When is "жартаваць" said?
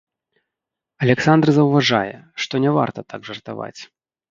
3.31-3.79